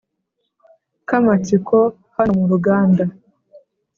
kamatsiko 1.07 1.77
hano 2.15 2.31
muruganda 2.39 3.03